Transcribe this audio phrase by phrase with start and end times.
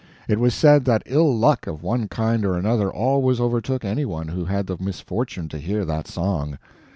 [0.27, 4.29] It was said that ill luck of one kind or another always overtook any one
[4.29, 6.57] who had the misfortune to hear that song.